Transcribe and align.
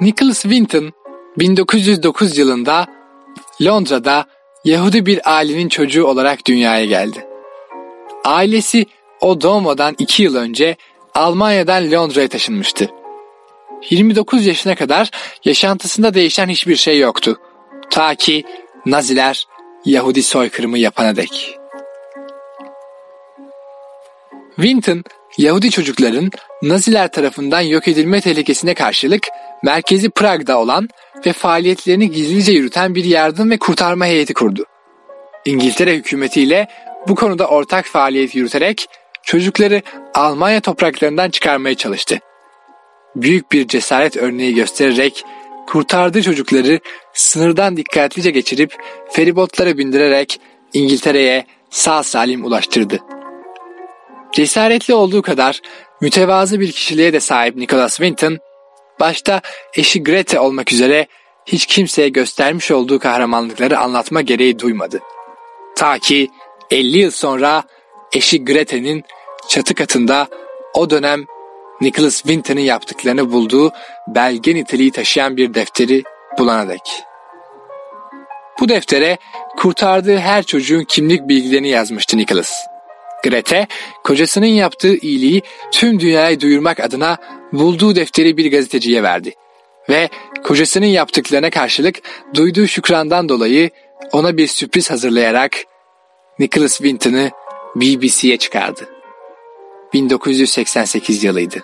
Nicholas 0.00 0.42
Winton 0.42 0.92
1909 1.38 2.38
yılında 2.38 2.86
Londra'da 3.62 4.26
Yahudi 4.64 5.06
bir 5.06 5.36
ailenin 5.36 5.68
çocuğu 5.68 6.06
olarak 6.06 6.46
dünyaya 6.46 6.84
geldi. 6.84 7.26
Ailesi 8.24 8.86
o 9.20 9.40
doğmadan 9.40 9.94
iki 9.98 10.22
yıl 10.22 10.36
önce 10.36 10.76
Almanya'dan 11.14 11.92
Londra'ya 11.92 12.28
taşınmıştı. 12.28 12.90
29 13.90 14.46
yaşına 14.46 14.74
kadar 14.74 15.10
yaşantısında 15.44 16.14
değişen 16.14 16.48
hiçbir 16.48 16.76
şey 16.76 16.98
yoktu. 16.98 17.40
Ta 17.90 18.14
ki 18.14 18.44
Naziler 18.86 19.46
Yahudi 19.84 20.22
soykırımı 20.22 20.78
yapana 20.78 21.16
dek. 21.16 21.58
Winton, 24.56 25.04
Yahudi 25.38 25.70
çocukların 25.70 26.30
Naziler 26.62 27.08
tarafından 27.08 27.60
yok 27.60 27.88
edilme 27.88 28.20
tehlikesine 28.20 28.74
karşılık 28.74 29.26
merkezi 29.62 30.10
Prag'da 30.10 30.58
olan 30.58 30.88
ve 31.26 31.32
faaliyetlerini 31.32 32.10
gizlice 32.10 32.52
yürüten 32.52 32.94
bir 32.94 33.04
yardım 33.04 33.50
ve 33.50 33.58
kurtarma 33.58 34.06
heyeti 34.06 34.34
kurdu. 34.34 34.64
İngiltere 35.44 35.94
hükümetiyle 35.94 36.68
bu 37.08 37.14
konuda 37.14 37.46
ortak 37.48 37.86
faaliyet 37.86 38.34
yürüterek 38.34 38.86
çocukları 39.22 39.82
Almanya 40.14 40.60
topraklarından 40.60 41.30
çıkarmaya 41.30 41.74
çalıştı. 41.74 42.18
Büyük 43.16 43.52
bir 43.52 43.68
cesaret 43.68 44.16
örneği 44.16 44.54
göstererek 44.54 45.24
kurtardığı 45.66 46.22
çocukları 46.22 46.80
sınırdan 47.14 47.76
dikkatlice 47.76 48.30
geçirip 48.30 48.74
feribotlara 49.10 49.78
bindirerek 49.78 50.40
İngiltere'ye 50.72 51.46
sağ 51.70 52.02
salim 52.02 52.44
ulaştırdı. 52.44 53.15
Cesaretli 54.32 54.94
olduğu 54.94 55.22
kadar 55.22 55.60
mütevazı 56.00 56.60
bir 56.60 56.72
kişiliğe 56.72 57.12
de 57.12 57.20
sahip 57.20 57.56
Nicholas 57.56 57.96
Winton, 57.96 58.38
başta 59.00 59.40
eşi 59.74 60.04
Grete 60.04 60.40
olmak 60.40 60.72
üzere 60.72 61.06
hiç 61.46 61.66
kimseye 61.66 62.08
göstermiş 62.08 62.70
olduğu 62.70 62.98
kahramanlıkları 62.98 63.78
anlatma 63.78 64.20
gereği 64.20 64.58
duymadı. 64.58 65.00
Ta 65.76 65.98
ki 65.98 66.30
50 66.70 66.98
yıl 66.98 67.10
sonra 67.10 67.62
eşi 68.12 68.44
Grete'nin 68.44 69.04
çatı 69.48 69.74
katında 69.74 70.28
o 70.74 70.90
dönem 70.90 71.24
Nicholas 71.80 72.16
Winton'ın 72.16 72.60
yaptıklarını 72.60 73.32
bulduğu 73.32 73.72
belge 74.08 74.54
niteliği 74.54 74.90
taşıyan 74.90 75.36
bir 75.36 75.54
defteri 75.54 76.02
bulana 76.38 76.68
dek. 76.68 77.02
Bu 78.60 78.68
deftere 78.68 79.18
kurtardığı 79.56 80.16
her 80.16 80.42
çocuğun 80.42 80.84
kimlik 80.84 81.28
bilgilerini 81.28 81.68
yazmıştı 81.68 82.16
Nicholas. 82.16 82.66
Grete, 83.24 83.66
kocasının 84.04 84.46
yaptığı 84.46 84.96
iyiliği 84.96 85.42
tüm 85.72 86.00
dünyaya 86.00 86.40
duyurmak 86.40 86.80
adına 86.80 87.16
bulduğu 87.52 87.96
defteri 87.96 88.36
bir 88.36 88.50
gazeteciye 88.50 89.02
verdi. 89.02 89.34
Ve 89.88 90.08
kocasının 90.44 90.86
yaptıklarına 90.86 91.50
karşılık 91.50 91.96
duyduğu 92.34 92.66
şükrandan 92.66 93.28
dolayı 93.28 93.70
ona 94.12 94.36
bir 94.36 94.46
sürpriz 94.46 94.90
hazırlayarak 94.90 95.52
Nicholas 96.38 96.76
Winton'ı 96.76 97.30
BBC'ye 97.76 98.36
çıkardı. 98.36 98.88
1988 99.92 101.24
yılıydı. 101.24 101.60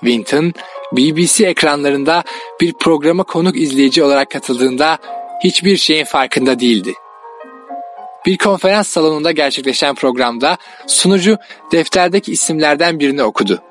Winton, 0.00 0.52
BBC 0.92 1.46
ekranlarında 1.46 2.24
bir 2.60 2.72
programa 2.72 3.22
konuk 3.22 3.56
izleyici 3.56 4.02
olarak 4.02 4.30
katıldığında 4.30 4.98
hiçbir 5.44 5.76
şeyin 5.76 6.04
farkında 6.04 6.60
değildi. 6.60 6.94
Bir 8.26 8.38
konferans 8.38 8.88
salonunda 8.88 9.32
gerçekleşen 9.32 9.94
programda 9.94 10.58
sunucu 10.86 11.38
defterdeki 11.72 12.32
isimlerden 12.32 12.98
birini 12.98 13.22
okudu. 13.22 13.62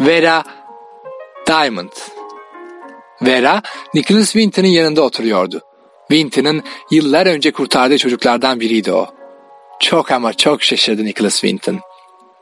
Vera 0.00 0.44
Diamond. 1.46 1.92
Vera, 3.22 3.62
Nicholas 3.94 4.32
Winton'ın 4.32 4.66
yanında 4.66 5.02
oturuyordu. 5.02 5.60
Winton'ın 6.08 6.62
yıllar 6.90 7.26
önce 7.26 7.52
kurtardığı 7.52 7.98
çocuklardan 7.98 8.60
biriydi 8.60 8.92
o. 8.92 9.06
Çok 9.80 10.10
ama 10.10 10.32
çok 10.32 10.62
şaşırdı 10.62 11.04
Nicholas 11.04 11.40
Winton. 11.40 11.80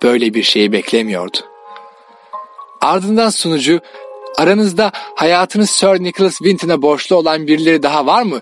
Böyle 0.02 0.34
bir 0.34 0.42
şeyi 0.42 0.72
beklemiyordu. 0.72 1.38
Ardından 2.80 3.30
sunucu, 3.30 3.80
aranızda 4.38 4.92
hayatınız 4.94 5.70
Sir 5.70 6.02
Nicholas 6.02 6.38
Winton'a 6.38 6.82
borçlu 6.82 7.16
olan 7.16 7.46
birileri 7.46 7.82
daha 7.82 8.06
var 8.06 8.22
mı? 8.22 8.40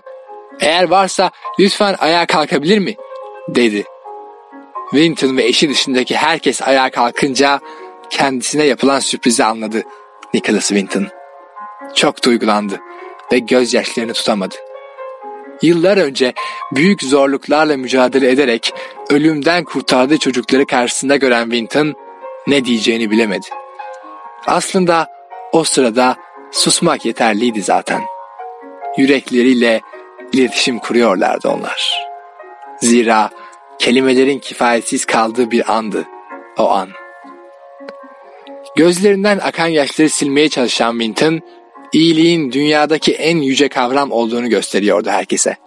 Eğer 0.59 0.83
varsa 0.89 1.31
lütfen 1.59 1.95
ayağa 1.99 2.25
kalkabilir 2.25 2.79
mi? 2.79 2.95
dedi. 3.47 3.83
Winton 4.91 5.37
ve 5.37 5.43
eşi 5.43 5.69
dışındaki 5.69 6.15
herkes 6.15 6.61
ayağa 6.61 6.89
kalkınca 6.89 7.59
kendisine 8.09 8.63
yapılan 8.63 8.99
sürprizi 8.99 9.43
anladı 9.43 9.83
Nicholas 10.33 10.67
Winton. 10.67 11.07
Çok 11.95 12.23
duygulandı 12.23 12.79
ve 13.31 13.39
gözyaşlarını 13.39 14.13
tutamadı. 14.13 14.55
Yıllar 15.61 15.97
önce 15.97 16.33
büyük 16.71 17.03
zorluklarla 17.03 17.77
mücadele 17.77 18.29
ederek 18.29 18.73
ölümden 19.09 19.63
kurtardığı 19.63 20.17
çocukları 20.17 20.65
karşısında 20.65 21.15
gören 21.15 21.43
Winton 21.43 21.93
ne 22.47 22.65
diyeceğini 22.65 23.11
bilemedi. 23.11 23.47
Aslında 24.47 25.07
o 25.51 25.63
sırada 25.63 26.15
susmak 26.51 27.05
yeterliydi 27.05 27.61
zaten. 27.61 28.01
Yürekleriyle 28.97 29.81
iletişim 30.33 30.79
kuruyorlardı 30.79 31.49
onlar. 31.49 32.07
Zira 32.81 33.29
kelimelerin 33.79 34.39
kifayetsiz 34.39 35.05
kaldığı 35.05 35.51
bir 35.51 35.73
andı 35.75 36.07
o 36.57 36.69
an. 36.69 36.89
Gözlerinden 38.75 39.39
akan 39.43 39.67
yaşları 39.67 40.09
silmeye 40.09 40.49
çalışan 40.49 40.91
Winton, 40.91 41.41
iyiliğin 41.93 42.51
dünyadaki 42.51 43.13
en 43.13 43.37
yüce 43.37 43.69
kavram 43.69 44.11
olduğunu 44.11 44.49
gösteriyordu 44.49 45.09
herkese. 45.09 45.57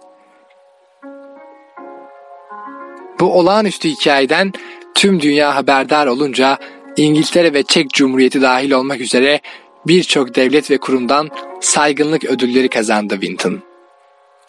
Bu 3.19 3.33
olağanüstü 3.33 3.89
hikayeden 3.89 4.51
tüm 4.95 5.21
dünya 5.21 5.55
haberdar 5.55 6.07
olunca 6.07 6.57
İngiltere 6.97 7.53
ve 7.53 7.63
Çek 7.63 7.89
Cumhuriyeti 7.89 8.41
dahil 8.41 8.71
olmak 8.71 9.01
üzere 9.01 9.39
birçok 9.87 10.35
devlet 10.35 10.71
ve 10.71 10.77
kurumdan 10.77 11.29
saygınlık 11.61 12.23
ödülleri 12.23 12.69
kazandı 12.69 13.13
Winton. 13.13 13.70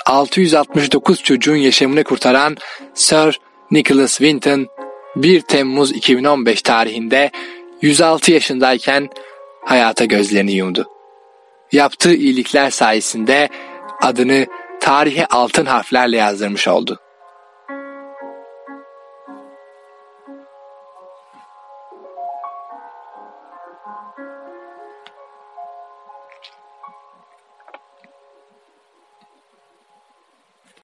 669 0.06 1.22
çocuğun 1.22 1.56
yaşamını 1.56 2.04
kurtaran 2.04 2.56
Sir 2.94 3.40
Nicholas 3.70 4.18
Winton 4.18 4.66
1 5.16 5.40
Temmuz 5.40 5.92
2015 5.92 6.62
tarihinde 6.62 7.30
106 7.82 8.32
yaşındayken 8.32 9.08
hayata 9.64 10.04
gözlerini 10.04 10.52
yumdu. 10.52 10.88
Yaptığı 11.72 12.14
iyilikler 12.14 12.70
sayesinde 12.70 13.48
adını 14.02 14.46
tarihe 14.80 15.26
altın 15.26 15.66
harflerle 15.66 16.16
yazdırmış 16.16 16.68
oldu. 16.68 16.98